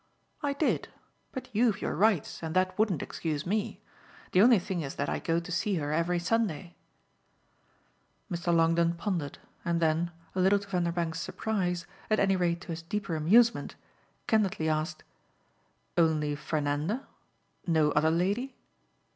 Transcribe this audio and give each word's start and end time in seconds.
"I 0.41 0.53
did, 0.53 0.87
but 1.31 1.47
you've 1.53 1.79
your 1.79 1.93
rights, 1.95 2.41
and 2.41 2.55
that 2.55 2.75
wouldn't 2.79 3.03
excuse 3.03 3.45
me. 3.45 3.83
The 4.31 4.41
only 4.41 4.57
thing 4.57 4.81
is 4.81 4.95
that 4.95 5.09
I 5.09 5.19
go 5.19 5.39
to 5.39 5.51
see 5.51 5.75
her 5.75 5.93
every 5.93 6.17
Sunday." 6.17 6.75
Mr. 8.31 8.51
Longdon 8.51 8.95
pondered 8.95 9.37
and 9.63 9.79
then, 9.79 10.11
a 10.33 10.39
little 10.39 10.57
to 10.57 10.67
Vanderbank's 10.67 11.19
surprise, 11.21 11.85
at 12.09 12.19
any 12.19 12.35
rate 12.35 12.61
to 12.61 12.69
his 12.69 12.81
deeper 12.81 13.15
amusement, 13.15 13.75
candidly 14.25 14.67
asked: 14.67 15.03
"Only 15.95 16.35
Fernanda? 16.35 17.07
No 17.67 17.91
other 17.91 18.09
lady?" 18.09 18.55